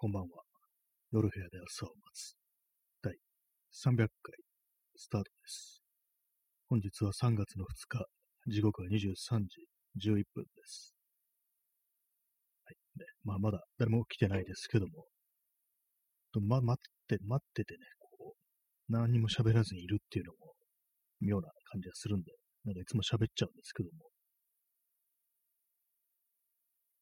[0.00, 0.28] こんばんは。
[1.12, 2.34] 夜部屋で朝を待つ。
[3.02, 3.12] 第
[3.70, 4.08] 300回
[4.96, 5.82] スタートです。
[6.70, 8.06] 本日は3月の2日、
[8.46, 9.44] 時刻は23
[10.00, 10.96] 時11分です。
[12.64, 12.76] はい。
[12.98, 15.04] ね、まあ、まだ誰も来てないですけども、
[16.32, 20.54] とま、待って、待っててね、こう、何にも喋らずにいるっていうのも
[21.20, 22.32] 妙な感じがするんで、
[22.64, 24.08] なんかいつも喋っちゃうんですけども、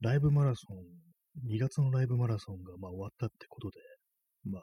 [0.00, 1.07] ライブマラソン
[1.44, 3.78] 2月のライブマラソンがまあ終わったってことで、
[4.44, 4.62] まあ、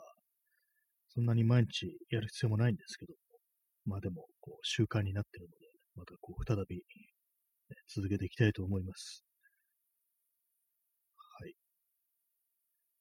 [1.09, 3.13] そんなに毎日やる必要もないんですけど
[3.85, 5.55] まあでも、こう、習慣になってるので、
[5.95, 6.83] またこう、再び、ね、
[7.87, 9.23] 続けていきたいと思います。
[11.39, 11.53] はい。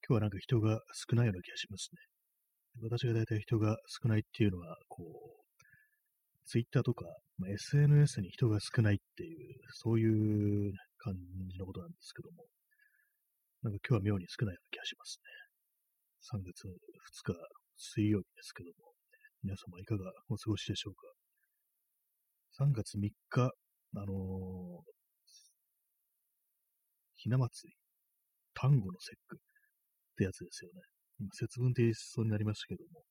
[0.07, 2.01] 今日はなんか人が少ないような気がしますね。
[2.83, 5.65] 私が大体人が少ないっていうのは、こう、
[6.45, 7.07] ツイッターとか、
[7.39, 11.15] まあ、SNS に人が少ないっていう、そういう感
[11.51, 12.45] じのことなんですけども、
[13.65, 16.37] なんか今日は妙に少ないような気がしますね。
[16.37, 17.33] 3月2日
[17.81, 18.93] 水曜日ですけども、
[19.43, 21.09] 皆様いかがお過ごしでしょうか。
[22.61, 23.53] 3月3日、
[23.97, 24.85] あのー、
[27.17, 27.77] ひな祭り、
[28.53, 29.41] 端午の節句っ
[30.19, 30.83] てやつですよね。
[31.21, 33.03] 今、節分って言いそうになりましたけども。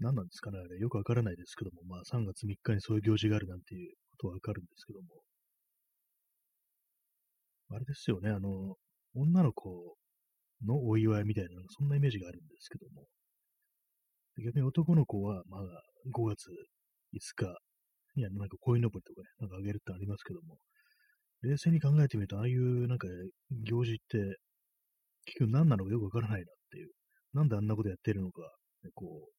[0.00, 0.76] 何なんですかね、あれ。
[0.76, 5.24] よくわからないですけども、まあ3月3日にそういう行事があるなんていうことはわかるんですけども。
[7.74, 8.76] あれですよね、あの、
[9.14, 9.96] 女の子
[10.66, 13.06] のお祝いみたいな、そんなイメージがあるんですけども。
[14.38, 15.60] 逆に男の子は、まあ、
[16.14, 16.48] 5月
[17.12, 17.58] 5日
[18.16, 20.58] にはなんか恋のぼりとかね、なんかあげるってありますけども、
[21.42, 23.08] 冷静に考えてみると、ああいうなんか
[23.50, 24.38] 行事って、
[25.24, 26.90] 結局何なのかよくわからないなっていう、
[27.34, 28.42] なんであんなことやってるのか、
[28.84, 29.32] ね、こう、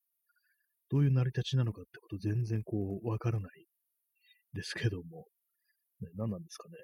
[0.89, 3.65] どういう成り立ちなのかってこと全然こう、わからない
[4.53, 5.25] ですけども、
[6.01, 6.75] ね、何なんですかね。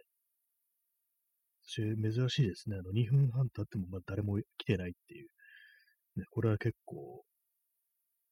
[1.69, 2.77] 珍しいですね。
[2.77, 5.27] あの、2分半経っても、ま誰も来てないっていう。
[6.19, 7.23] ね、これは結構、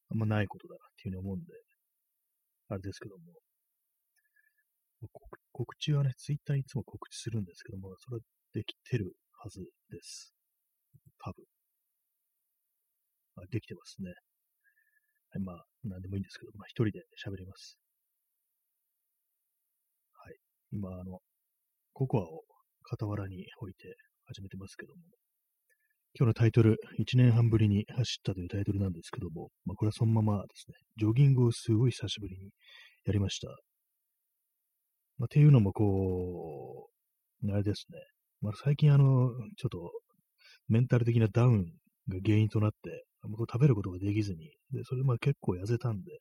[0.10, 1.54] あんまないことだなっていうふうに思うんで、
[2.70, 3.24] あれですけども。
[5.52, 8.24] 告知はね、ツイッターいつも告知するんですけども、それは
[8.54, 10.34] できてるはずです。
[11.20, 11.46] 多分。
[13.38, 14.10] あ、できてますね。
[15.30, 17.78] はい、まあ、なんでもいいんですけど、まあ、一人で喋ります。
[20.14, 20.36] はい。
[20.72, 21.20] 今、あの、
[21.94, 22.44] ココアを
[22.90, 25.02] 傍らに置いて始めてますけども、
[26.20, 32.50] 今日のタイトル、1年半ぶりに走ったというタイトルなんですけども、まあ、これはそのままですね、ジョギングをすごい久しぶりに
[33.06, 33.50] やりました。
[35.18, 36.90] まあ、っていうのも、こ
[37.44, 38.00] う、あれですね、
[38.42, 39.92] まあ、最近あの、ちょっと
[40.70, 41.66] メンタル的なダウン
[42.08, 46.20] が原因となって、あ食べることができずに、でそれまあ結構痩せたんで、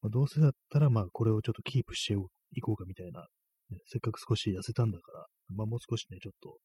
[0.00, 2.14] まあ、どうせだったらまあこれをちょっとキープして
[2.54, 3.26] いこうかみたいな
[3.86, 6.58] せっかく少し痩せたんだから、まあもう少しね、ちょっと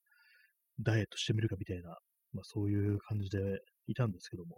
[0.80, 1.90] ダイエットしてみるかみたいな、
[2.34, 3.40] まあそういう感じで
[3.88, 4.56] いたんですけども、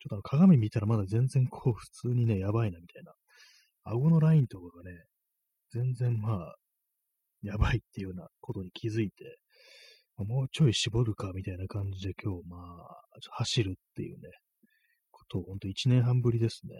[0.00, 3.12] ちょっとあの鏡見たらまだ全然こう普通にね、やばいなみたいな。
[3.84, 5.04] 顎のラインとかがね、
[5.72, 6.54] 全然まあ、
[7.42, 9.38] やばいっていうようなことに気づいて、
[10.18, 13.00] もうちょい絞るかみたいな感じで今日まあ、
[13.30, 14.30] 走るっていうね、
[15.10, 16.74] ことをほんと1年半ぶりですね。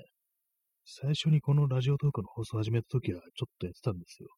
[0.84, 4.28] 最初にこのラジオトークの放送を始めた時はちょっとやってたんですよ。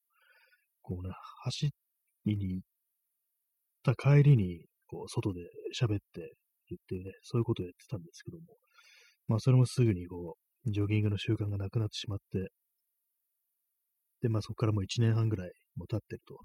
[0.89, 1.13] こうね、
[1.45, 1.69] 走
[2.25, 2.67] りに行っ
[3.85, 5.43] た帰りに、こう、外で
[5.79, 6.33] 喋って
[6.71, 8.45] 言ってね、そういうことをやってたんですけども、
[9.27, 12.49] まあ、それもすぐにこう、ジョギングの習慣がなくなってしまって、
[14.23, 16.39] で、まあ、そこからもう1年半ぐらいも経ってると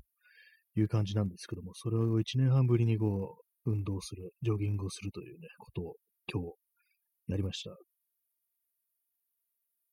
[0.76, 5.96] いう感じなんですけども、それを1年半ぶりにこう、運動する、ジョギングをするというね、ことを
[6.30, 7.70] 今日やりました。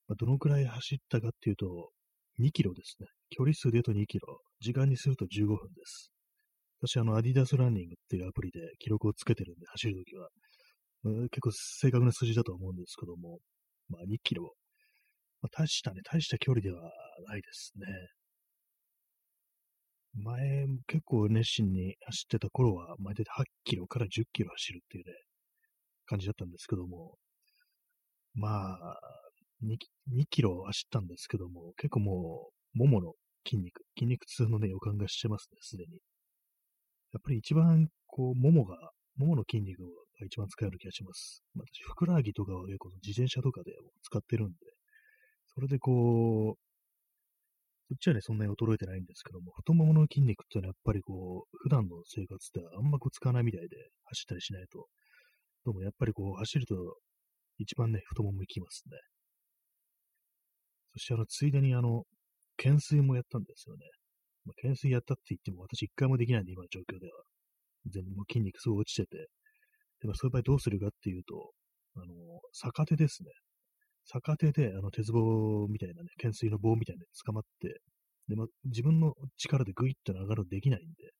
[0.09, 1.93] まあ、どのくらい走ったかっていうと、
[2.41, 3.07] 2キロですね。
[3.31, 4.41] 距離数で言うと2キロ。
[4.61, 6.11] 時間にすると15分です。
[6.81, 10.29] 私、あの、アディダスランニングっていうアプリで記録をつけてるんで、走るときは、
[11.31, 13.39] 結構正確な数字だと思うんですけども、
[13.89, 14.55] まあ、2キロ。
[15.43, 16.81] まあ、大したね、大した距離では
[17.27, 17.87] ないですね。
[20.15, 25.13] 前、結構熱心に走ってた頃は、毎回8キロから10キロ走るっていうね、
[26.07, 27.17] 感じだったんですけども、
[28.35, 28.99] まあ、
[29.63, 29.79] 2,
[30.09, 33.13] 2キロ走ったんですけども、結構もう、ももの
[33.47, 36.01] 筋肉、筋肉痛のね、予感がしてますね、すでに。
[37.13, 38.77] やっぱり一番、こう、ももが、
[39.17, 41.43] ももの筋肉が一番使える気がします。
[41.55, 43.73] 私、ふくらはぎとかは結構自転車とかで
[44.03, 44.55] 使ってるんで、
[45.55, 46.59] それでこう、
[47.91, 54.87] そっちはね、そんなに衰えてないんですけども、太ももの筋肉っていうのはやっぱりこう、普段の生活ではあんまこう使わないみたいで、走ったりしないと、
[55.65, 56.75] どうもやっぱりこう、走ると、
[57.59, 59.10] 一番ね、太ももにきますね。
[60.95, 62.05] そしてあの、ついでにあの、
[62.57, 63.87] 懸垂もやったんですよね。
[64.47, 67.23] まあ、懸垂やったって言っても私一回もできないんで、今の状況では。
[67.91, 69.29] 全部筋肉すごい落ちてて、
[70.03, 71.53] でもそういう場合どうするかっていうと、
[71.97, 72.07] あの、
[72.53, 73.31] 逆手ですね。
[74.13, 77.81] 逆手で、あの、鉄棒みたいなね、懸垂の棒みたいなの捕まって、
[78.29, 81.13] で、ま、自分の力でグイッと上がるのできないんで、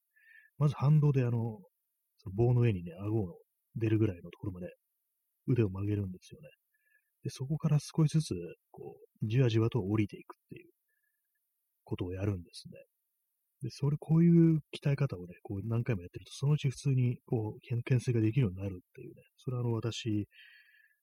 [0.59, 1.61] まず反動であの、
[2.19, 3.39] その棒の上にね、顎を
[3.77, 4.69] 出るぐらいのところまで
[5.49, 6.49] 腕を曲げるんですよね。
[7.23, 8.35] で、そこから少しずつ、
[8.71, 10.71] こう、じわじわと降りていくっていう
[11.85, 12.79] ことをやるんですね。
[13.63, 20.27] で、それ、こういう鍛え方をね、こう何回もやってると、そのうち普通に、こう、懸垂ができるようになるっていうね、それはあの、私、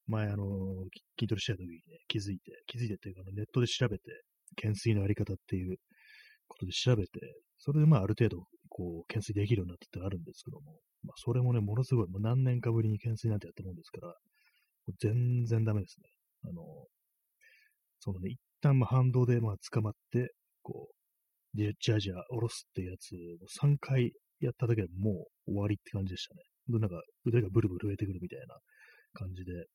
[0.07, 0.45] 前あの、
[1.19, 4.03] 筋トレした時にね、気づいて、気づいてっていうか、ネットで調べて、
[4.55, 5.77] 懸垂のあり方っていう
[6.47, 7.19] ことで調べて、
[7.59, 14.15] それでまあある程度、こう、懸垂できるようになったってあるんですけども、まあそれもね、ものすごい、もう何年かぶりに懸垂なんてやったもんですから、
[14.99, 16.09] 全然ダメですね。
[16.43, 16.63] あの、
[17.99, 20.31] そのね、一旦まあ反動でまあ捕まって、
[20.63, 20.97] こう、
[21.57, 26.41] じゃじゃ下ろすってやつを3回やっただけでもう終わりって感じでしたね。
[26.67, 28.55] で、なんか腕がブルブル増えてくるみたいな
[29.13, 29.65] 感じで、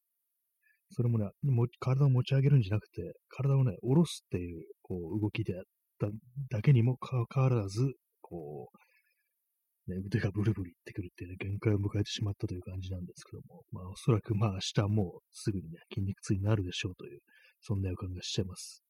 [0.90, 5.64] それもね、も体を持ち上げるんじゃなくて、体をね、下ろすっていう、こう、動きでやっ
[5.98, 6.08] た
[6.50, 8.78] だけにもかかわらず、こう、
[9.88, 17.20] ね、腕がブルブルいってくるっていうね、限界を迎えてしまったという感じなんですけども、まあ、おそらくまあ、明日もうすぐにね、筋肉痛になるでしょうという、
[17.60, 18.84] そんな予感がしちゃいます。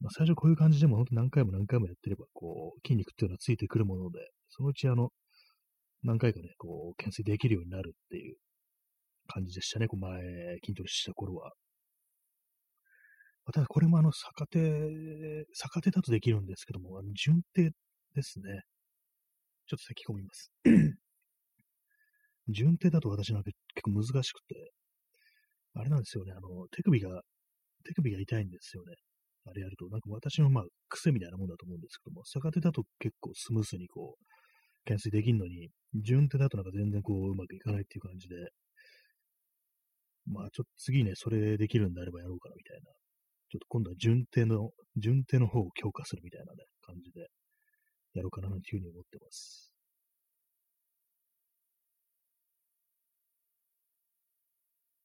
[0.00, 5.10] まあ、最初こういう感じでも本当何回も何回もやってれば、こう、筋肉っていうのはついてくるもので、そのうちあの、
[6.02, 8.36] 何回かね、こう、懸垂できるようになるっていう
[9.26, 10.20] 感じでしたね、こう前、
[10.64, 11.52] 筋トレした頃は。
[13.46, 14.58] まあ、ただこれもあの、逆手、
[15.54, 17.70] 逆手だとできるんですけども、あの順手
[18.14, 18.62] ですね。
[19.66, 20.52] ちょっと咳込みます。
[22.48, 24.72] 順手だと私なんか結構難しくて、
[25.74, 27.22] あれなんですよね、あの、手首が、
[27.84, 28.94] 手首が痛いんですよね。
[29.46, 34.24] あれやると、なんか私のまあ、癖みたいなもんだと思うんですけども、逆手だと結構スムースにこう、
[34.84, 38.36] 懸垂できるのに、順手だとなんか全然こう、うまくいかないっていう感じで、
[40.26, 42.92] まあちょっと次ね、それできるんであればやろうかなみたいな。
[43.50, 47.28] ちょっと今度は順手の、順手の方を強化するみたいなね、感じで
[48.14, 49.72] やろうかなというふうに思ってます。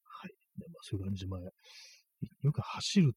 [0.04, 0.30] はい。
[0.60, 1.40] ね、まあそういう感じで、まあ、
[2.42, 3.12] よく走る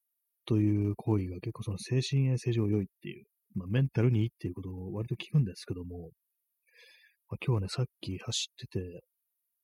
[0.46, 3.26] という行為が結構その精神衛生上良いっていう、
[3.56, 6.12] まあメンタルにいいっていうことを割と聞くんですけども、
[7.30, 9.02] まあ、今日はね、さっき走ってて、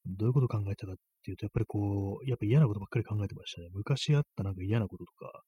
[0.05, 3.69] どういうこと考えたかっていうと、やっぱりこう、やっぱ嫌なことばっかり考えてましたね。
[3.73, 5.43] 昔あったなんか嫌なこととか、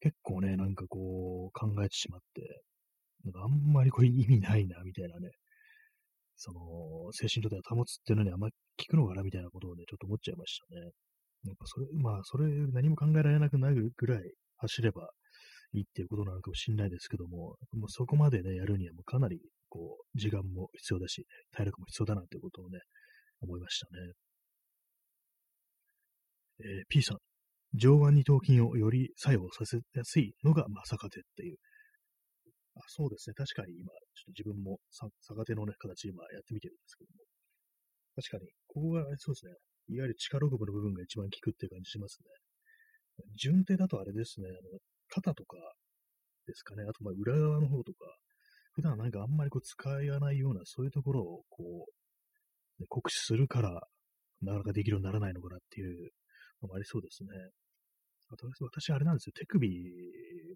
[0.00, 2.62] 結構ね、なんかこう、考えてしまって、
[3.24, 5.30] なんかあんまりこれ意味ないな、みたいなね、
[6.36, 10.80] その、精神状態を保つっていうのにあんまり効くのかな、みたいなことをね、ちょっと思っちゃいましたね。
[11.44, 14.22] やっぱそれ、まあ、それ、何も考えられなくなるぐらい
[14.58, 15.10] 走れば
[15.72, 22.78] いいっていうことなのかもしれないですけども、もうそこまでね、やるにはもうかなり、こう、時間も必要だし、体力も必要だなっていうことをね、
[23.40, 24.12] 思いましたね。
[26.60, 27.18] えー、P さん、
[27.74, 31.56] 上腕二頭筋をより作用させやすいのが、まあ、逆手っていう。
[32.74, 33.34] あそうですね。
[33.34, 37.24] 確かに今、ちょっと自分も逆手のね、形今やってみてるんですけども。
[38.16, 39.52] 確かに、ここがそうですね。
[39.88, 42.28] いわゆる力こぶの部分が一番効くっていう感じしますね。
[43.36, 44.48] 順手だとあれですね。
[44.48, 44.78] あの
[45.08, 45.56] 肩とか
[46.46, 46.84] ですかね。
[46.84, 47.98] あと、まあ、裏側の方とか、
[48.72, 53.86] 普段なんかあんまりこう使わないような、そういうところをこう、ね、酷使するから、
[54.40, 56.10] なかなかできるようにならないのかなっていう
[56.62, 57.28] のもありそうですね。
[58.30, 59.32] あと私、あれなんですよ。
[59.36, 59.68] 手首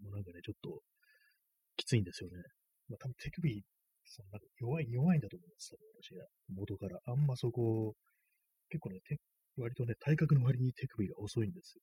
[0.03, 0.81] もなんかね、ちょっと
[1.77, 2.37] きついんですよね。
[2.89, 3.65] まあ、多分手首、
[4.05, 5.75] そのな弱い、弱いんだと思います。
[6.03, 6.27] 私が。
[6.55, 6.99] 元から。
[7.07, 7.95] あんまそこ、
[8.71, 9.19] 結構ね、手
[9.59, 11.83] 割とね、体格の割に手首が遅いんですよ。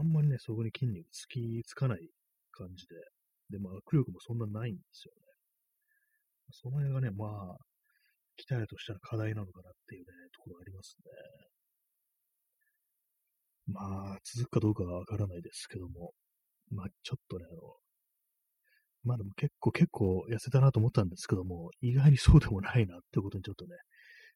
[0.00, 2.08] あんまりね、そこに筋肉つきつかない
[2.52, 2.94] 感じで。
[3.50, 5.22] で、まあ、握力もそんなないんですよね。
[6.50, 7.56] その辺がね、まあ、
[8.38, 11.10] 鍛えるとしたら課題なのかなっていうね、ところありますね。
[13.66, 16.12] まあ、続くかどうかはわからないですけども、
[16.70, 17.60] まあ、ちょっとね、あの、
[19.04, 23.76] まあでも結構結構痩せたなと思ったんですけども、意外にそうでもないなってことにちょっとね、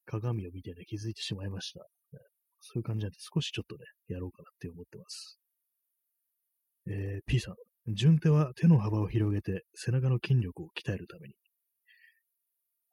[0.07, 1.87] 鏡を見てね、気づいてしまいました。
[2.61, 5.39] そういう感じなんで少しちょっとね、やろうかなって思ってます。
[6.87, 11.35] えー、P さん、順手は手の幅を広げて背中の筋力を鍛えるために。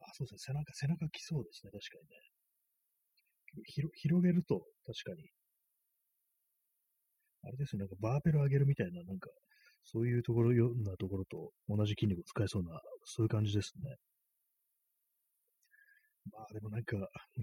[0.01, 3.63] あ、そうですね、背中、背中きそうですね、確かにね。
[3.65, 5.29] 広広げると確かに
[7.43, 9.29] あれですね、なんかバーベル上げるみたいな、なんか、
[9.83, 13.95] そういうところ、ようなところと同じ筋肉を使えそうな、そういう感じですね。
[16.31, 16.97] まあでもなんか、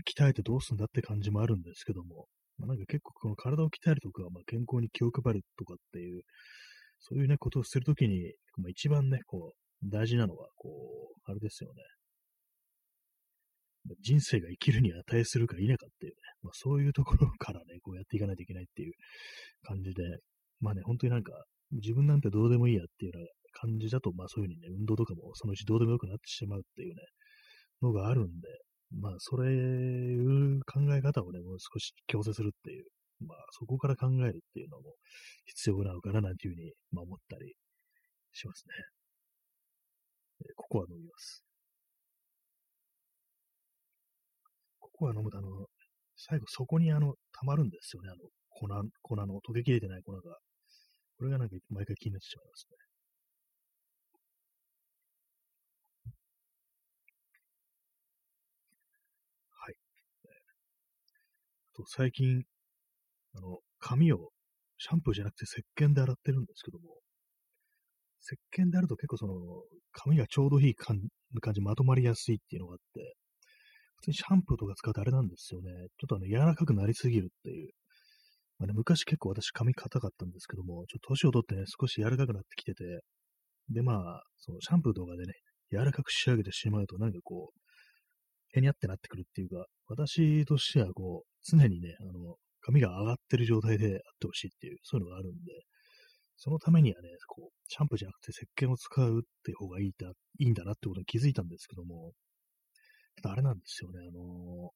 [0.06, 2.26] 鍛えてどうすんだって感じもあるんですけども、
[2.58, 6.22] まあ、なんか結構この体を鍛えるとか、まあ、健康に気を配るとかっていう、
[7.00, 11.82] そういうね、ことをするときに、まあ、一番ね、こう、大事なのは、こう、あれですよね。
[14.00, 18.92] 人生が生きるに値するか否かっていうね、まあ、そういうところからね、こうやっていかないといけないっていう
[19.62, 20.02] 感じで、
[20.60, 21.32] まあね、本当になんか、
[21.72, 27.02] 自分なんてどうでもいいやっていうような感じだと、まあそういうふうにね、運動とかもそのうちどうでもよくなってしまうっていうね、
[27.82, 28.48] のがあるんで、
[29.00, 32.86] まあそれいう考え方をね、もう少し強制するっていう、
[33.26, 34.94] まあそこから考えるっていうのも
[35.46, 37.54] 必要なのかななんていうふうに、まあ、思ったり
[38.32, 38.74] しますね。
[40.40, 41.44] えー、ココア飲みます。
[44.78, 45.66] ココア飲むとあの、
[46.16, 48.68] 最後そこにあの、溜まるんですよね、あの、粉、
[49.02, 50.20] 粉の溶けきれてない粉が。
[51.18, 52.76] これがなんか毎回気になってしまいますね。
[59.50, 59.76] はい。
[61.74, 62.42] と最近、
[63.34, 64.30] あの、髪を
[64.78, 67.00] シャンプーじゃなくて石鹸で洗ってるんですけども、
[68.20, 69.34] 石鹸であると結構その、
[69.92, 73.14] 髪がちょうどいい感じ、まとまりやすいっていうのがあって、
[73.96, 75.70] 普通にシャンプーとか使うとあれなんですよね。
[75.98, 77.70] ちょっとあの、柔らかくなりすぎるっていう。
[78.58, 82.84] まあね、昔結構私髪硬かったんですけども、ちょっと年を取ってね、少し柔らかくなってきてて、
[83.68, 85.34] でまあ、そのシャンプーとかでね、
[85.72, 95.52] 柔らかく仕上げてしまうと、なんかこう、へにゃってなってくるっていうか、私としてはこう、常にね、あの、髪が上がってる状態であってほしいっていう、そういうのがあるんで、
[96.36, 100.08] そのためにはね、こう、シャンプーじゃなくて石鹸を使うっていう方がいいだ
[100.38, 102.12] いいんだなってことに気づいたんですけども、
[103.22, 104.72] ただあれなんですよね、あのー、老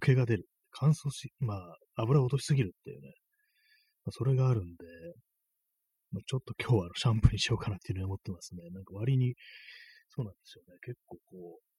[0.00, 0.46] けが出る。
[0.70, 3.12] 乾燥し、まあ、油を落としすぎるっていうね、
[4.04, 4.84] まあ、それがあるんで、
[6.12, 8.62] まあ、ちょっと今日はシャンプーにしようかなっていうのは思ってますね。
[8.70, 9.34] なんか割に、
[10.08, 10.74] そうなんですよね。
[10.82, 11.70] 結構こう、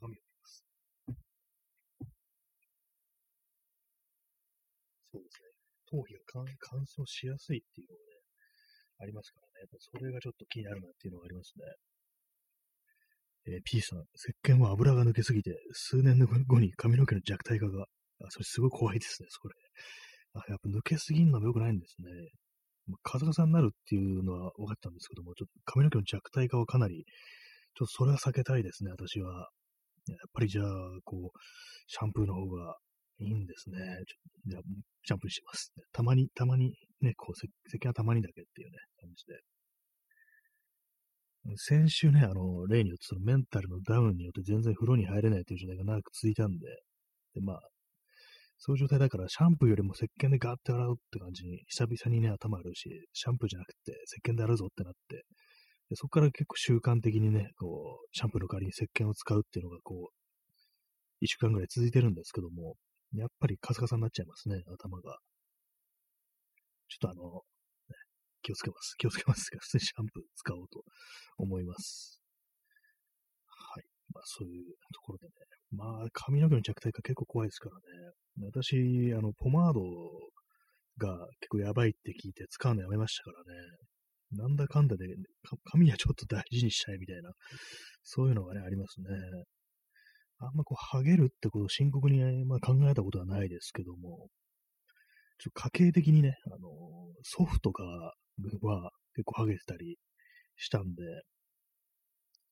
[0.00, 0.64] 鏡を見ます。
[5.12, 5.48] そうですね。
[5.86, 8.18] 頭皮が乾燥しやすいっていうのがね、
[9.00, 9.52] ありますからね。
[9.60, 11.64] やっぱそれがちょっと気になるなっていうのがありますね。
[13.48, 17.84] えー、P さん、石鹸は油が抜けすぎて、数年後に髪の毛の弱体化が、
[18.20, 19.54] あ、それすごい怖いですね、それ。
[20.34, 22.08] あ、やっぱ抜けすぎるのも良くないんですね。
[23.02, 27.04] カサカサになるっていうのは分かったんですけども、ちょっと髪の毛の弱体化はかなり、
[27.74, 29.48] ちょっとそれは避けたいですね、私は。
[30.08, 30.64] やっぱりじゃあ、
[31.04, 31.38] こう、
[31.86, 32.76] シャンプーの方が
[33.20, 33.78] いいんですね。
[34.46, 34.62] じゃあ、
[35.04, 39.38] シャンプーします、たまに、たまに、ね、こう、石鹸はたまにだけっていうね、感じで。
[41.56, 46.66] 先週ね、あの、例によってそのメンタルのダウンによって全然風呂に入れないという状態が長く続いたんで、
[47.34, 47.60] で、まあ、
[48.58, 55.24] そういう状態だから、シャンプーよりも石鹸でガーって洗うって感じに、久々にね、頭あるし、シャンプーじゃなくて石鹸で洗うぞってなって、
[55.90, 60.14] でそこから結構習慣的にね、こう、シャンプーの代わりに石鹸を使うっていうのが、こう、
[61.20, 62.74] 一週間ぐらい続いてるんですけども、
[63.14, 65.18] やっぱりカサカサになっちゃいますね、頭が。
[66.88, 67.42] ちょっとあの、
[68.42, 68.94] 気をつけます。
[68.98, 70.84] 気をつけますが、普通にシャンプー使おうと
[71.36, 72.20] 思います。
[73.46, 73.84] はい。
[74.12, 75.32] まあそういうところでね。
[75.70, 77.82] まあ髪の毛の着体が結構怖いですからね。
[78.42, 78.76] 私、
[79.14, 79.80] あの、ポマード
[80.98, 83.78] が結構やばいって聞いて使うのやめましたからね。
[84.32, 85.06] なんだかんだで、
[85.64, 87.32] 髪はちょっと大事にしたいみたいな、
[88.02, 89.08] そういうのがね、ありますね。
[90.40, 94.28] あんまこう、ハゲるってことを深刻に、まあ、考えたことはないですけども、
[95.38, 96.68] ちょ家計的にね、あの、
[97.22, 99.96] 祖父とかは結構ハゲてたり
[100.56, 101.02] したんで、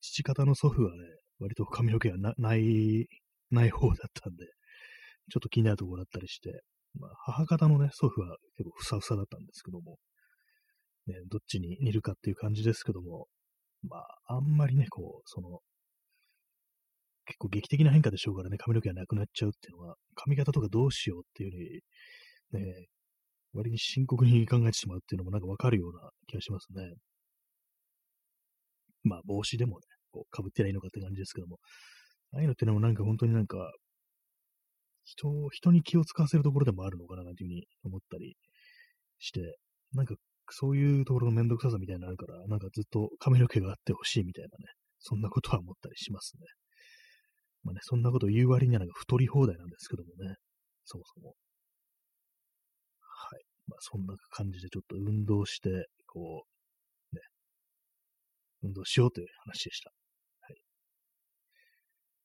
[0.00, 0.98] 父方の祖父はね、
[1.40, 3.06] 割と髪の毛がない、
[3.50, 4.46] ない方だったんで、
[5.30, 6.62] ちょっと気になるところだったりして、
[6.98, 9.98] まあ、母方のね、祖父は結構ふさふさだったんですけども、
[11.06, 13.26] ね、どっちに似るかっていう感じですけども、
[13.88, 15.60] まあ、あんまりね、こう、その、
[17.26, 21.80] 結構劇的な変化でしょうからね、髪の毛がなくなっちゃうっていうのは、髪型とかどうしようっていうふうに、
[22.52, 22.86] ね、
[23.52, 26.94] 割に深刻に考えてしまうっていうのもなんかわかるような気がしますね。
[29.04, 31.58] まあ、帽子でもね、こう、被ってないのかって感じですけども、
[32.32, 33.72] ああいうのってのもなんか本当になんか、
[35.04, 38.36] 人を、人に気を使わせるところでもあるのかななんていうふうに思ったり
[39.18, 39.56] して、
[39.92, 40.16] なんか
[40.50, 46.42] そういうところのめんどくささみたいなのあるから、なんかずっと髪の毛があってほしいみたいなね、そんなことは思ったりしますね。
[47.62, 50.34] まあね、そんなこと言う割にはなんか太り放題なんですけどもね、
[50.84, 51.34] そもそも。
[53.16, 53.44] はい。
[53.68, 56.44] まあそんな感じでちょっと運動して、こ
[57.12, 57.22] う、ね、
[58.62, 59.90] 運動しようという話でした。
[60.40, 60.56] はい。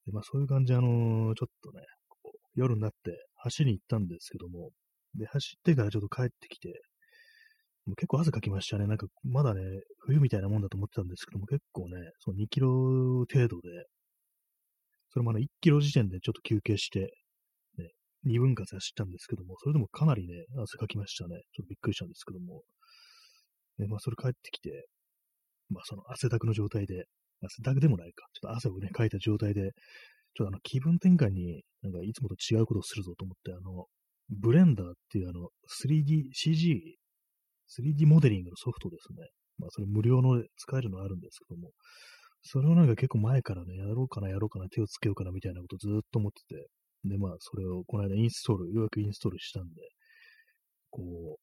[0.05, 4.71] で、まあそういう感じで、あのー、ちょっとね、こう夜になって走りに行ったんですけども、
[5.15, 6.81] で、走ってからちょっと帰ってきて、
[7.86, 8.86] もう結構汗かきましたね。
[8.88, 9.62] なんか、まだね、
[10.00, 12.69] 冬みたいなもんだと思ってたんですけども、結構ね、その2キロ
[13.31, 13.86] 程度で、
[15.10, 17.12] それもね、1キロ時点でちょっと休憩して、
[18.25, 21.41] 2分割走ったんですけども、それでもかなりね、汗かきましたね。
[21.53, 22.63] ちょっとびっくりしたんですけども、
[23.79, 24.87] ね、まあ、それ帰ってきて、
[25.69, 27.05] まあ、その汗だくの状態で、
[27.43, 28.27] 汗だくでもないか。
[28.33, 29.71] ちょっと汗をね、かいた状態で、
[30.33, 33.85] ちょっとあの気分転換になんかいつもと違うことをするぞと思って、あの、
[34.29, 35.49] ブレンダーっていうあの
[35.83, 36.97] 3D、CG、
[37.69, 39.27] 3D モデリングのソフトですね。
[39.57, 41.71] まあそれ無料の使えるのあるんですけども、
[42.43, 46.67] それをなんか結構前からね、やろうかな、やろうかな、手をつけようかなみたいなことずっと思ってて、
[47.05, 49.81] で、まあそれをこの間インストール、ようやくインストールしたんで、
[50.89, 51.39] こう、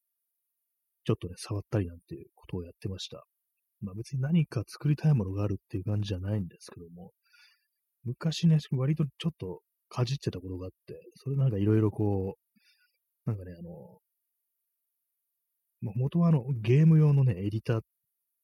[1.05, 3.25] ちょっとね、触ったりなんていうことをやってました。
[3.81, 7.11] まあ別に何か作りたいものがあるっていう感じじゃないんですけども、
[8.03, 13.99] 昔ね、割とちょっとかじってたことがあって、それなんかいろいろこう、なんかね、あの、
[15.81, 17.81] まあ、元はあの、ゲーム用のね、エディター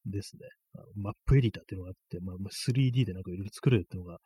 [0.06, 0.48] ですね。
[0.96, 2.36] マップエディターっていうのがあって、まあ、
[2.72, 4.20] 3D でなんかいろいろ作れるっていうのが、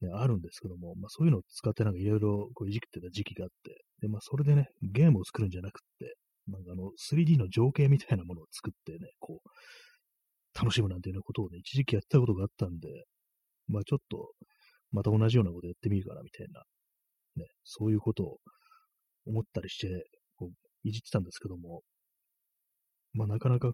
[0.00, 6.14] ね、あるんですけども、まあ、そういうのを使ってなんかいろいろこういじってた時期があって、で、まあ、それでね、ゲームを作るんじゃなくって、
[6.46, 9.48] なんかあの、3D の情景みたいなものを作ってね、こう、
[10.58, 12.88] 楽しむなんていうようなことをね、一時期やってたことがあったんで、
[13.68, 14.32] まあちょっと、
[14.90, 16.62] また同じようなことやってみるかな、みたいな、
[17.36, 18.38] ね、そういうことを
[19.26, 19.88] 思ったりして、
[20.36, 20.50] こう、
[20.84, 21.82] いじってたんですけども、
[23.12, 23.72] まあなかなか、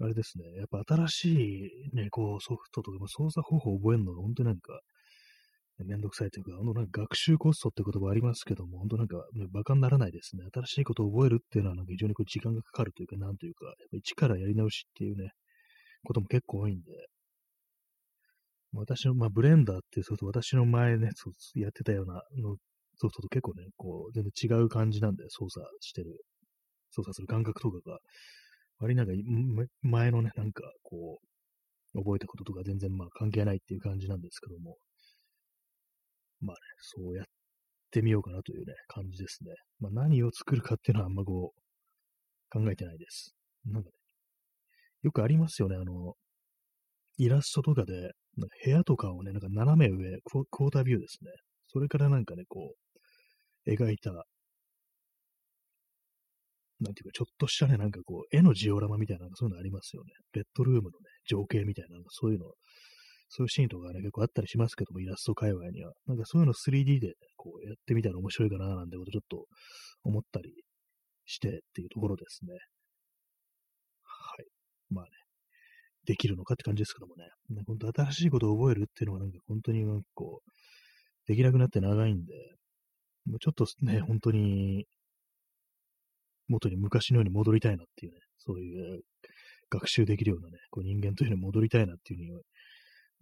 [0.00, 4.80] あれですね、やっぱ新しいね、こうソフトとか、操作方法を覚えるのが本当になんか、
[5.84, 10.44] めんどくさいというか、あのなんか学習コストって言葉ありますけども、本当なんか、ね、馬鹿にならないですね。
[10.52, 15.30] 新しいことを覚えるっていうのはなんか非常にこう時間がかかるというか、なんというか、やっぱ一からやり直しっていうね、
[16.04, 16.90] ことも結構多いんで、
[18.74, 21.10] 私の、まあ、ブレンダーっていうソフト、私の前ね、
[21.54, 22.56] やってたようなの
[22.96, 26.24] ソフトと結構ね、こう、全然違う感じなんで、操作してる、
[26.90, 27.98] 操作する感覚とかが、
[28.78, 29.12] 割りなんか、
[29.82, 31.26] 前のね、なんか、こう、
[31.94, 34.76] 覚えたこととか全然まあ関係ないっていう感じなんですけども、
[36.42, 37.26] まあね、そうやっ
[37.90, 39.54] てみようかなというね、感じですね。
[39.80, 41.62] まあ何を作るかっていうのはあんまこう、
[42.50, 43.34] 考えてないです。
[43.64, 43.94] なんかね、
[45.02, 46.14] よくありますよね、あの、
[47.18, 47.92] イラストとかで、
[48.36, 51.30] なんか部屋とかをね、なんか斜め上クォ、クォータービューですね。
[51.68, 52.74] それからなんかね、こ
[53.66, 54.12] う、描いた、
[56.80, 60.10] なんていうか、ちょっとしたね、なんかこう、絵のジオラマみたいな、そういうのありますよね。
[60.32, 60.92] ベッドルームのね、
[61.26, 62.46] 情景みたいな、そういうの、
[63.34, 65.94] そういうシーンとかね、結構あったりしますけども、イラスト界隈には。
[66.06, 69.46] なんかそういうの 3D で、こう、やってみたら面白いかな、なんてことちょっと
[70.04, 70.52] 思ったり
[71.24, 72.52] してっていうところですね。
[74.02, 74.46] はい。
[74.90, 75.10] まあね、
[76.04, 77.24] できるのかって感じですけどもね。
[77.66, 80.50] 本当新しいことを覚えるっていうのはなんか本当になんかこう、
[81.26, 82.34] できなくなって長いんで、
[83.24, 84.84] もうちょっとね、本当に、
[86.48, 89.00] 元に昔のように戻りたいなっていうね、そういう
[89.70, 92.42] 学習できるようなね、こう人間というのに戻りたいなっていうふうに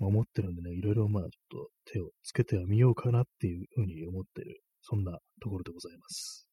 [0.07, 6.47] 思ってるんでね、いろいろまあちょっと手をつけてはみようかなっていうふうに思ってる、そんなところでございます。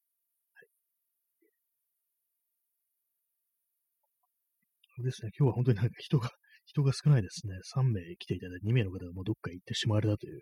[5.04, 6.30] ですね、今日は本当になんか人が、
[6.66, 7.54] 人が少ないですね。
[7.76, 10.42] 3名来ていただいて、2名の方がもうどっか行ってしまわれたという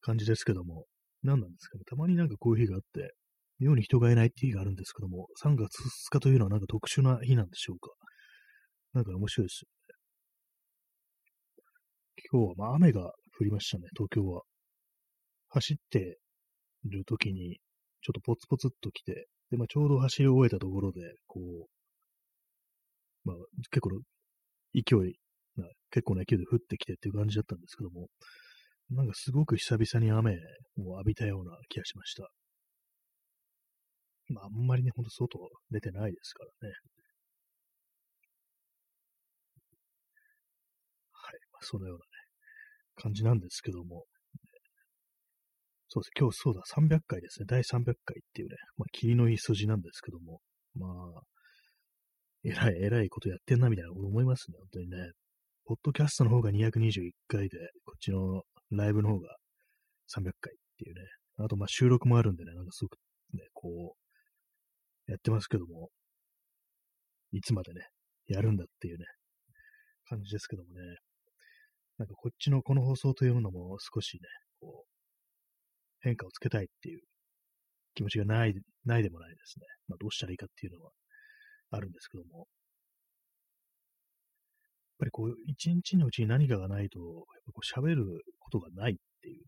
[0.00, 0.86] 感じですけども、
[1.22, 1.84] 何なんですかね。
[1.84, 3.14] たまになんかこういう日があって、
[3.58, 7.90] 妙に人がいないっていう日があるんですけども、3月2日というのはなんか特殊な日なんでしょうか。
[8.94, 9.62] なんか面白いです。
[12.32, 14.42] 今日はまあ雨が降りましたね、東京は。
[15.48, 16.18] 走って
[16.84, 17.58] る時に、
[18.02, 21.40] ちょっとポツポツっと来て、で、まあ、ちょうど走り終えたところで、こ
[23.24, 23.36] う、まあ、
[23.70, 24.00] 結構の
[24.74, 25.14] 勢い、
[25.90, 28.08] 結構な勢いで降ってきてっていう感じだったんですけども、
[28.90, 30.36] なんかすごく久々に雨
[30.78, 32.28] を浴びたような気がしました。
[34.28, 35.38] まあ、あんまりね、ほんと外
[35.70, 36.74] 出てないですからね。
[41.12, 41.34] はい。
[41.34, 42.06] まあ、そのようなね、
[42.96, 44.04] 感じなんですけども。
[45.88, 46.10] そうです。
[46.18, 47.46] 今日そうだ、300回ですね。
[47.46, 50.40] 第300回っていうね、まあ、霧のいい数字なんですけども。
[50.74, 51.22] まあ、
[52.42, 54.96] えらい、えらいことやってんな、みたいなこと思いますね、本当にね。
[55.66, 59.36] ポッドキャストの方が221回で、こっちのライブの方が
[60.14, 61.00] 300回っていうね。
[61.38, 62.98] あと、まあ、収録もあるんでね、なんかすごく
[63.32, 65.90] ね、こう、やってますけども、
[67.32, 67.80] いつまでね、
[68.26, 69.04] やるんだっていうね、
[70.08, 70.80] 感じですけどもね。
[72.04, 74.28] なんかこっちのこの放送というのも少しね、
[74.60, 74.90] こう、
[76.00, 77.00] 変化をつけたいっていう
[77.94, 79.64] 気持ちがない、ないでもないですね。
[79.88, 80.90] まあどうしたらいいかっていうのは
[81.70, 82.40] あるんですけども。
[82.40, 82.46] やっ
[84.98, 87.06] ぱりこう、一日のうちに何かがないと、やっ
[87.46, 88.04] ぱこう喋る
[88.38, 89.42] ことがないっていうね、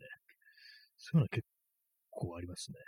[0.97, 1.47] そういうのは結
[2.11, 2.79] 構ありますね。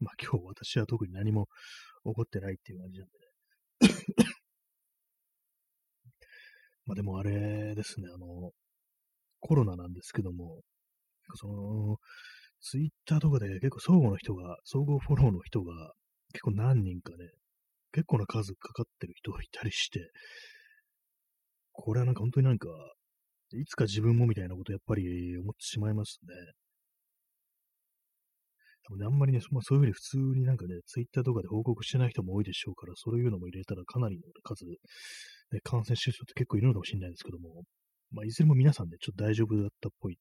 [0.00, 1.48] まあ今日私は特に何も
[2.04, 3.21] 起こってないっていう感じなんで。
[6.86, 8.50] まあでもあれですね、あの、
[9.40, 10.60] コロナなんですけども、
[11.34, 11.96] その、
[12.60, 15.92] ツイッターとかで結構相互の人が、相互フォローの人が
[16.32, 17.16] 結構何人かね、
[17.92, 20.10] 結構な数かかってる人がいたりして、
[21.72, 22.68] これはなんか本当になんか、
[23.52, 26.34] いつか自分もみたいなことやっぱり思ってしまいますね。
[28.84, 34.64] 多分ね、あんまりね、まあ、そういうふうに普通になんかね、ツイッターとかで報告してない人も多いでしょうから、そういうのも入れたらかなりの数、
[35.52, 37.62] ね、感染してる人って結構いるのかもしれないですけども、
[38.12, 40.18] まあ、いずれも皆さんね、ちょっと大丈夫だったっぽい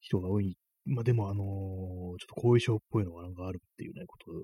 [0.00, 0.56] 人が多い。
[0.84, 4.34] まあ、でも、あのー、ちょっと後遺症っぽいのがなんかあるっていうね、ことを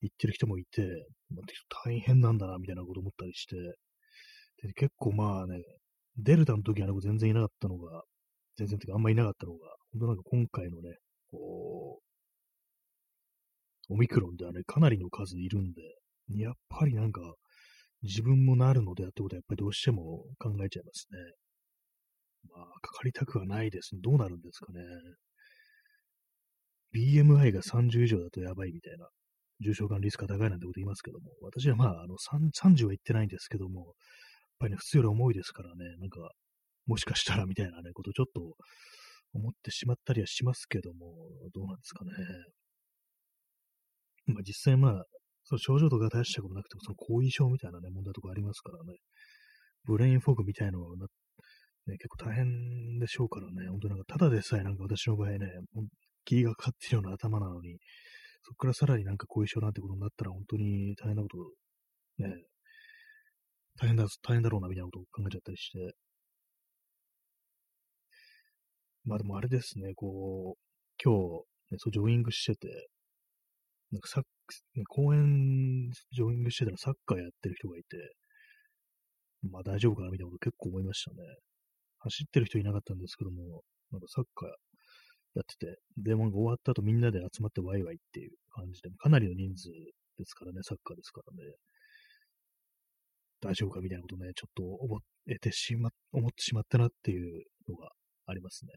[0.00, 0.82] 言ってる人もいて、
[1.30, 1.44] まあ、
[1.84, 3.56] 大変なんだな、みたいなこと思ったりして、
[4.62, 5.62] で結構まあね、
[6.16, 8.02] デルタの時は全然いなかったのが、
[8.56, 9.58] 全然てかあんまりいなかったのが、
[9.92, 10.96] 本当なんか今回のね、
[11.30, 15.82] こう、オミクロンではね、かなりの数いるんで、
[16.42, 17.20] やっぱりなんか、
[18.02, 21.18] 自分もなるのであってことはやっぱりどうしても考えちゃいますね。
[22.54, 23.90] まあ、かかりたくはないです。
[23.94, 24.80] どうなるんですかね。
[26.94, 29.08] BMI が30以上だとやばいみたいな、
[29.60, 33.94] 重症化のリスクが高いなんてこと言いますけども、私はまあ、あの30は言ってないんですけども、やっ
[34.60, 36.30] ぱりね、普通より重いですからね、なんか、
[36.86, 38.56] もしかしたらみたいなね、ことちょっと
[39.34, 41.14] 思ってしまったりはしますけども、
[41.54, 42.12] どうなんですかね。
[44.26, 45.04] まあ実際まあ、
[45.48, 48.98] その症状とか大したことなくても、その後遺症みたいなね、問題とかありますからね。
[49.84, 55.38] ブレインフォグみたいなのは、ね、結構大変でしょうからね、本当なんか、ただでさえなんか私の場合ね、
[56.24, 57.78] 気がかかってるような頭なのに、
[58.42, 61.38] そこからさらになんか後遺症なんてことになったら本当に大変なこと、
[62.18, 62.44] ね、
[63.78, 65.94] 大変だ、大変だろうな、みたいなことを考えちゃったりして。
[69.04, 70.60] まあでもあれですね、こう、
[71.02, 72.88] 今日、ね、そうジョギングしてて、
[73.92, 74.24] なんかサッ、
[74.88, 77.96] 公園、ジョギングしてたらサッカーやってる人がいて、
[79.50, 80.10] まあ大丈夫かな？
[80.10, 81.16] みたいなこと結構思いましたね。
[82.00, 89.68] 走ってる人いなかったんですけども、なんかサッカーやってて、で、も終わった後みんなで集まってワイワイっていう感じで、かなりの人数
[90.18, 91.52] ですからね、サッカーですからね。
[93.40, 93.80] 大丈夫か？
[93.80, 95.00] みたいなことね、ちょっと思っ
[95.40, 97.90] てしま、思ってしまったなっていうのが
[98.26, 98.72] ありますね。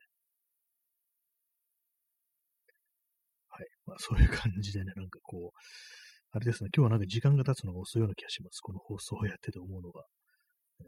[3.47, 3.67] はい。
[3.89, 5.57] まあそういう感じでね、なんかこう、
[6.31, 8.61] あれですね、今日はなんか時間が経つのが遅いような気がします。
[8.61, 10.03] この放送をやってて思うのが。
[10.81, 10.83] え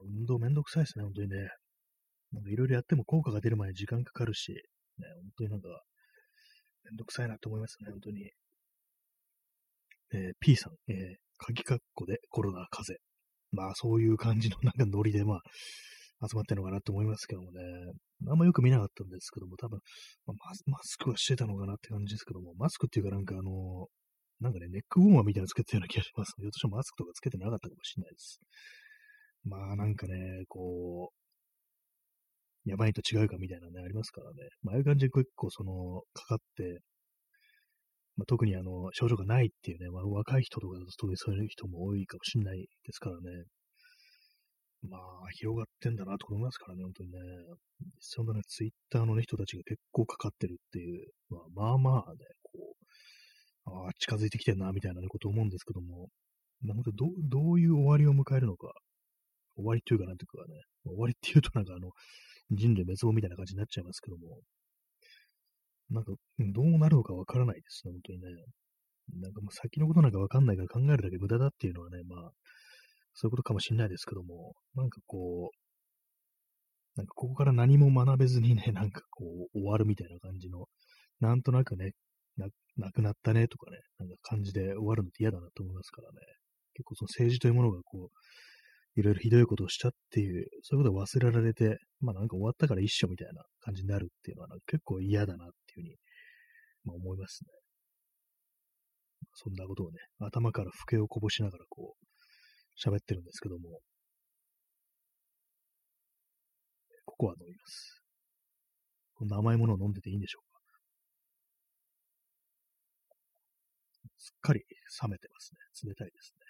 [0.00, 1.48] ー、運動めんどくさいですね、本当にね。
[2.32, 5.68] なんかいろいろやっても効果が出る前に時間かかるし、ね、本当になんか
[6.84, 8.30] めんどくさいなと思いますね、本当に。
[10.14, 13.13] えー、P さん、えー、鍵括弧でコロナ、風邪。
[13.54, 15.40] まあ、そういう感じのなんかノリで、まあ、
[16.28, 17.60] 集まってるのかなと思いますけどもね。
[18.28, 19.80] あんまよく見なかったんですけども、多分、
[20.26, 20.34] まあ、
[20.66, 23.88] マスクはしてたのかなって感じですけども、マスクっていうかなんかあの、
[24.40, 26.34] なんかね、ネックウォーマーみたいなのつけてたような気がします。
[26.38, 28.40] ひょっとしてマスクとかつけてなかったかもしれないです。
[29.44, 34.48] まあなんかね、こう、やばいと違うかみたいなね、ありますからね。
[34.62, 36.80] まあ、ああいう感じで結構その、かかって、
[38.16, 43.44] まあ、特にあの、症状がないっていうね、まあ、若い人とかだと特にそういう人も多いかもしれないですからね。
[44.88, 45.00] まあ、
[45.32, 47.18] 広がってんだなと思いますからね、本当にね。
[48.00, 52.76] そんなね、ツイッターの、ね、人たちが結構かかってるっていう、まあ、まあまあね、こ
[53.66, 56.08] う、ああ、近づいてきてんな、みたいな、こと思うんですけども、
[56.62, 58.72] まあ、本当どどういう終わりを迎えるのか、
[59.56, 61.90] 終わりっていうかなんていうかね、終わりっていうとなんかあの、
[62.50, 64.40] 人類滅亡みたいな感じになっちゃいますけども、
[65.90, 68.44] なんか、どうなるのかわからないですね、本当にね。
[69.20, 72.30] なんかもう先のことなんかわかんないから考えるだけ無駄だっていうのはね、まあ、
[73.14, 75.64] そういうことかもしれないですけども、なんかこう、
[76.96, 80.66] なんかここから何も学べずにね、 なんかこう、終わるみたいな感じの、
[81.20, 81.92] なんとなくね、
[82.36, 86.18] ななくなったねとかね、なんか感じで終わるのって嫌だなと思いますからね。
[86.74, 88.16] 結構その政治というものがこう、
[88.96, 95.96] いろいろひどいことをしたっていう、そういうことを忘れられて、まあなんか終わったから一緒みたいな感じになるっていうのは結構嫌だなっていうふうに、
[96.84, 97.50] まあ、思いますね。
[99.34, 103.80] そんなことをね、頭から老けをこぼしながらこう、喋ってるんですけども、
[107.04, 108.02] ココア飲みます。
[109.14, 110.54] こんな甘いものを飲んでていいんでしょうか
[114.18, 114.60] すっかり
[115.02, 115.90] 冷めてますね。
[115.90, 116.43] 冷たいですね。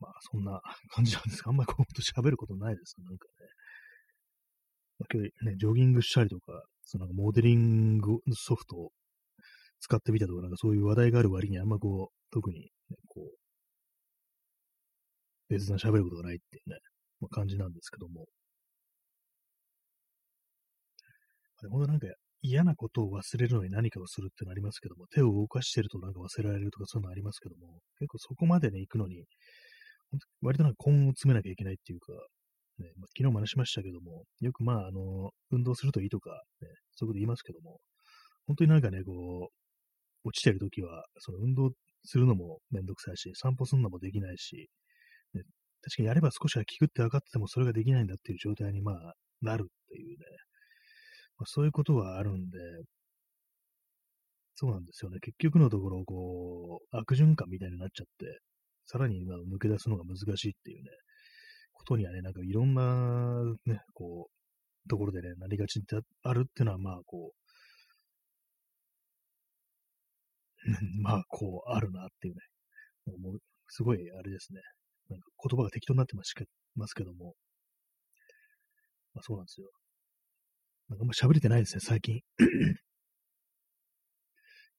[0.00, 3.46] まあ、そんな感じなんですが、あんまりこう喋ることないですなんかね。
[4.98, 8.90] まあ、今日ね、ジョギングしたりとか、そのモデリングソフトを
[9.80, 13.38] 使ってみたとか、なんかそういう話題がある割にあんまこう、特に、ね、こう、
[15.48, 16.78] 別な喋ることがないっていうね、
[17.20, 18.26] まあ、感じなんですけども。
[21.60, 22.06] でもなんか
[22.40, 29.24] 嫌なことを忘れるのに何かをするってのありますけども、手を動かしてるとなんか忘れられるとかそういうのありますけども、結構そこまでね、行くのに、
[30.42, 32.12] 割となんか根を詰めなきゃいけないっていうか、
[32.78, 37.80] ねま、昨日も話しましたけども、よくまあ、あの、運動するといいとか、ね、そういうこと言いますけども、
[38.46, 39.50] 本当になんかね、こ
[40.24, 41.70] う、落ちてるときは、その運動
[42.04, 44.68] するのもめんどくさいし、散歩するのもできないし、
[45.34, 45.42] ね、
[45.82, 50.24] 確かにやれば少しは効くって分かっててもそれができないんだっていう状態にまあなるっていうね、
[51.38, 52.58] まあ、そういうことはあるんで、
[54.56, 55.18] そうなんですよね。
[55.20, 58.40] 結局のところ、こう、悪循環みたいになっちゃって、
[58.90, 60.90] さらに今抜け出すのが難しいっていうね、
[61.74, 67.38] ことにはね、なんかいろんなね、こう、ところでね、なりがちであるっていうのは、まあ、こう、
[71.02, 72.40] まあ、こう、あるなっていうね、
[73.18, 74.60] もう、すごい、あれですね、
[75.10, 77.34] なんか言葉が適当になってますけども、
[79.12, 79.70] まあ、そうなんですよ。
[80.88, 82.22] なんかあんま喋れてないですね、最近。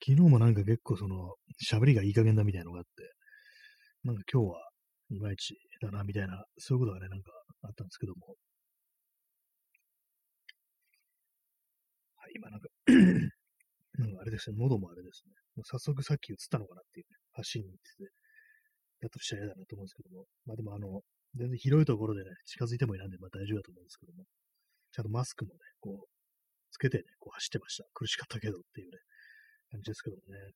[0.02, 1.36] 昨日もなんか結構その、
[1.72, 3.13] 喋りがいい加減だみたいなのがあって、
[4.03, 4.69] なんか今日は
[5.12, 7.31] いまいちだな、みたいな、そういうことがね、なんか
[7.63, 8.35] あったんですけども。
[12.17, 12.67] はい、今なんか
[13.99, 15.33] なんかあれですね、喉もあれですね。
[15.55, 18.12] もう早速さっき映ったのかなっていうね、走りに行ってて、
[19.01, 20.25] やっとしたら嫌だなと思うんですけども。
[20.45, 21.01] まあでもあの、
[21.35, 24.25] 全然広いところでね、近づいてもいないんで、まあ大丈夫だと思うんですけども。
[24.91, 26.09] ちゃんとマスクもね、こう、
[26.71, 27.85] つけてね、こう走ってました。
[27.93, 28.97] 苦しかったけどっていうね、
[29.71, 30.53] 感じですけどもね。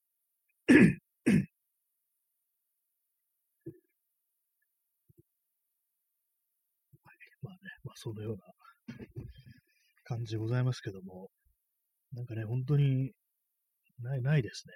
[7.04, 7.18] はい、
[7.83, 8.44] まあ、そのような
[10.04, 11.30] 感じでございますけども、
[12.14, 13.14] なんかね、本当に、
[14.00, 14.74] ない、ないですね。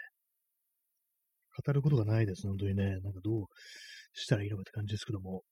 [1.65, 2.99] 語ることがないです、本当にね。
[2.99, 3.45] なんかどう
[4.13, 5.43] したらいいのかって感じですけども、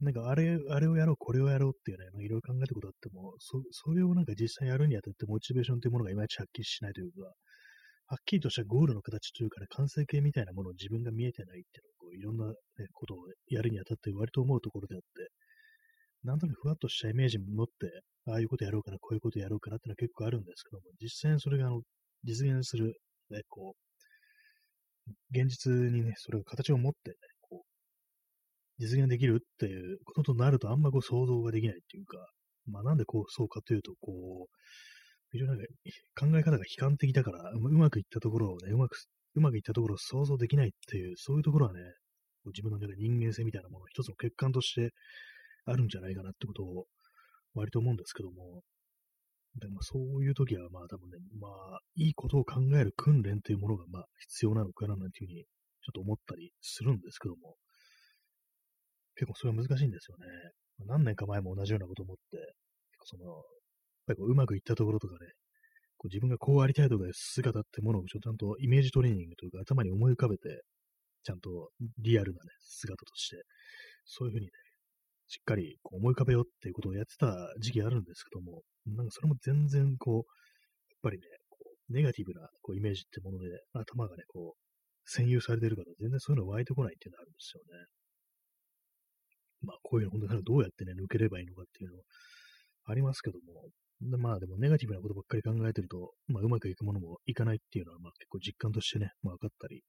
[0.00, 7.20] なんかあれ、あれをやろう、これをやろうっていうね、いろいろ考えたことあっても、そ、それをなんか実際やるにあたってモチベーションというものがいまいちはっきりしないというか、
[8.06, 12.54] はっきりとしたゴールの形というかね、完成形みたいなものを自分が見えてないっていうのを、こういろんな、ね、
[12.92, 15.29] ことをやるにあたって割と思うところであって、
[16.24, 21.80] なんとなくふわっとしたイメージに持って、ああいうことやろうかな、こういうことやろうかなってのは結構あるんですけども、実際にそれがあの
[22.24, 22.94] 実現する、
[23.30, 32.18] ね、こう、現実にね、それが形を持ってね、こう実現できるっていうこととなると、あんまこう想像ができないっていうか、
[32.66, 34.56] まあなんでこう、そうかというと、こう、
[35.32, 35.64] 非常になんか
[36.18, 38.96] 考え方が悲観的だから、うまくいったところをね、うまく、
[39.34, 41.80] うまくいったところを想像できないっていう、そういうところはね、
[42.46, 44.90] 自分の中で人間性みたいなものを、一つの欠陥として
[45.66, 46.86] あるんじゃないかなってことを
[47.54, 48.62] 割と思うんですけども、
[49.58, 57.56] でもそういう時はまあ多分ね、まあいいことを考える訓練というものがまあ必要なのかななんていうふうにちょっと思ったりするんですけども、
[59.16, 60.26] 結構それは難しいんですよね。
[60.86, 62.54] 何年か前も同じようなことを思って、
[63.04, 63.34] その、やっ
[64.06, 65.32] ぱりこううまくいったところとかね、
[65.98, 70.62] こう自分がこうありたいとかいう姿ってものをちゃんとイメージトレーニングというか頭に思い浮かべて、
[71.22, 73.42] ちゃんとリアルなね、姿として、
[74.06, 74.52] そういうふうにね、
[75.30, 80.24] しっかりこう思い浮かべようっていうことをやってた時期あるんですけども、なんかそれも全然こう、やっ
[81.02, 84.60] ぱりね、こうネガティブなこうイメージってもので、頭がね、こう、
[85.08, 87.86] 占有されてるから全然そういうの湧いてこないっていうのがあるんですよね。
[89.62, 91.98] まあ、こういうの本当にどうやってね、抜ければいいのかっていうの
[92.86, 93.70] ありますけども、
[94.18, 99.82] まあでもネガティブなことばっかり考えてると、まあうまくいくものもいかないっていうのは、まあ結構実感としてね、まあ分かったり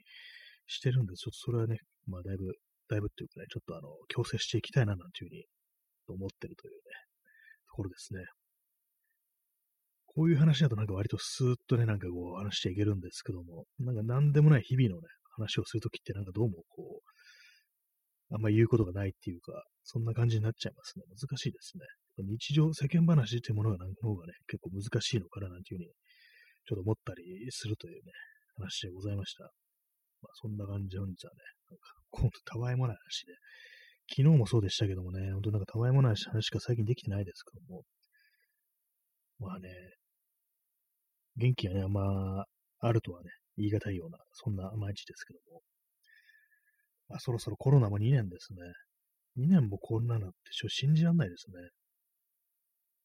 [0.68, 1.78] してるんで、ちょっとそれはね、
[2.08, 2.54] まあだいぶ、
[2.92, 5.46] だいぶっていうかね、ちょっとあの、強制していきたいななんていうふうに
[6.20, 6.80] 思ってるというね、
[7.72, 8.20] ところですね。
[10.14, 21.06] こういう話だとなんか割とスーッとね、なんかこう話していけるんですけども、なんか何でもない日々のね、話をするときってなんかどうもこう、あんま言うことがないっていうか、そんな感じになっちゃいますね。
[21.08, 21.86] 難しいですね。
[22.28, 25.92] 日常、世間話っていうものが、なんかの方がね、結構難しいのかななんていうふうに、
[26.68, 28.12] ちょっと思ったりするというね、
[28.56, 29.44] 話でございました。
[30.22, 33.34] まあ、そんな感じで本日はね、なんか、ほんとたわいもない話で、
[34.10, 37.84] 昨日もそうでしたけどもね、本当なんかたわいもない話しか最近できてないですけども、
[39.40, 39.70] まあね、
[41.38, 42.46] 元気がね、あんま
[42.80, 45.62] あるとはね、言い難いような、そんな毎日ですけども、
[47.10, 48.60] まあ、そろそろコロナも2年ですね。
[49.38, 51.56] 2年もこんなのってちょ信じらんないですね。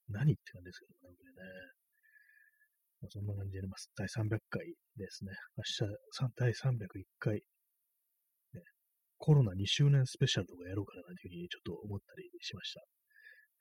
[0.09, 1.51] 何って感じですけどね、これね。
[3.03, 3.91] まあ、そんな感じでやります。
[3.97, 5.33] 第300回ですね。
[5.57, 7.43] 明日、第301回、
[9.19, 12.81] コロナ2周年スペシャルとかやろうかなというふうにちょっと思ったりしました。
[12.81, 12.87] は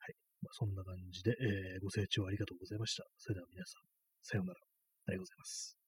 [0.08, 0.14] い。
[0.42, 3.04] まあ、そんな感じで、えー、ご清聴ありがとうございました。
[3.18, 3.82] それでは皆さん、
[4.22, 4.60] さようなら。
[5.08, 5.85] ありがとうございます。